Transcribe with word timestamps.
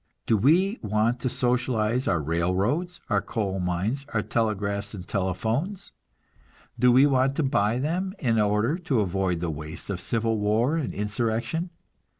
Do 0.25 0.35
we 0.35 0.79
want 0.81 1.19
to 1.19 1.29
socialize 1.29 2.07
our 2.07 2.23
railroads, 2.23 2.99
our 3.07 3.21
coal 3.21 3.59
mines, 3.59 4.07
our 4.15 4.23
telegraphs 4.23 4.95
and 4.95 5.07
telephones? 5.07 5.91
Do 6.79 6.91
we 6.91 7.05
want 7.05 7.35
to 7.35 7.43
buy 7.43 7.77
them, 7.77 8.15
in 8.17 8.39
order 8.39 8.79
to 8.79 9.01
avoid 9.01 9.41
the 9.41 9.51
wastes 9.51 9.91
of 9.91 9.99
civil 9.99 10.39
war 10.39 10.75
and 10.75 10.91
insurrection? 10.91 11.69